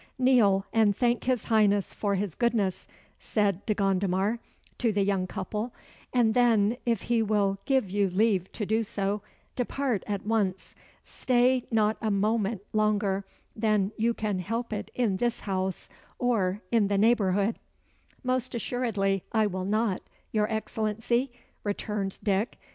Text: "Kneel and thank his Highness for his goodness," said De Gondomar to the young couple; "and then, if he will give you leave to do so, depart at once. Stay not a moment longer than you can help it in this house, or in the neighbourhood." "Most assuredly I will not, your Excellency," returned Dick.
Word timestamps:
"Kneel 0.17 0.65
and 0.73 0.95
thank 0.97 1.25
his 1.25 1.43
Highness 1.43 1.93
for 1.93 2.15
his 2.15 2.33
goodness," 2.33 2.87
said 3.19 3.63
De 3.67 3.75
Gondomar 3.75 4.39
to 4.79 4.91
the 4.91 5.03
young 5.03 5.27
couple; 5.27 5.75
"and 6.11 6.33
then, 6.33 6.77
if 6.87 7.03
he 7.03 7.21
will 7.21 7.59
give 7.65 7.91
you 7.91 8.09
leave 8.09 8.51
to 8.53 8.65
do 8.65 8.83
so, 8.83 9.21
depart 9.55 10.03
at 10.07 10.25
once. 10.25 10.73
Stay 11.05 11.61
not 11.69 11.97
a 12.01 12.09
moment 12.09 12.63
longer 12.73 13.25
than 13.55 13.91
you 13.95 14.15
can 14.15 14.39
help 14.39 14.73
it 14.73 14.89
in 14.95 15.17
this 15.17 15.41
house, 15.41 15.87
or 16.17 16.63
in 16.71 16.87
the 16.87 16.97
neighbourhood." 16.97 17.59
"Most 18.23 18.55
assuredly 18.55 19.23
I 19.31 19.45
will 19.45 19.65
not, 19.65 20.01
your 20.31 20.51
Excellency," 20.51 21.31
returned 21.63 22.17
Dick. 22.23 22.57